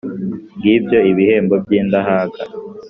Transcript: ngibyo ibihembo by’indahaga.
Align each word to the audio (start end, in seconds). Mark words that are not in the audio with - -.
ngibyo 0.57 0.99
ibihembo 1.11 1.55
by’indahaga. 1.63 2.41